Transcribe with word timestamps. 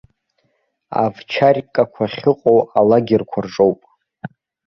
Авчарькақәа 1.03 2.05
ахьыҟоу 2.09 2.59
алагерқәа 2.79 3.39
рҿоуп. 3.45 3.79